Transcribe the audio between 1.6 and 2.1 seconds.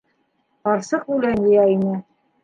ине.